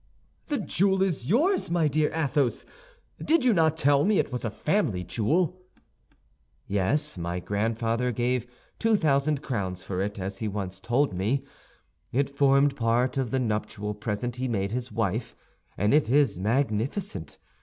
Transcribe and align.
"The 0.47 0.57
jewel 0.57 1.03
is 1.03 1.27
yours, 1.29 1.69
my 1.69 1.87
dear 1.87 2.09
Athos! 2.11 2.65
Did 3.23 3.45
you 3.45 3.53
not 3.53 3.77
tell 3.77 4.03
me 4.03 4.17
it 4.17 4.31
was 4.31 4.43
a 4.43 4.49
family 4.49 5.03
jewel?" 5.03 5.61
"Yes, 6.65 7.19
my 7.19 7.39
grandfather 7.39 8.11
gave 8.11 8.47
two 8.79 8.95
thousand 8.95 9.43
crowns 9.43 9.83
for 9.83 10.01
it, 10.01 10.19
as 10.19 10.39
he 10.39 10.47
once 10.47 10.79
told 10.79 11.13
me. 11.13 11.43
It 12.11 12.31
formed 12.35 12.75
part 12.75 13.15
of 13.15 13.29
the 13.29 13.39
nuptial 13.39 13.93
present 13.93 14.37
he 14.37 14.47
made 14.47 14.71
his 14.71 14.91
wife, 14.91 15.35
and 15.77 15.93
it 15.93 16.09
is 16.09 16.39
magnificent. 16.39 17.37